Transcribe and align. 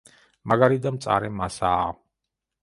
მაგარი 0.53 0.79
და 0.85 0.93
მწარე 0.95 1.29
მასაა. 1.43 1.87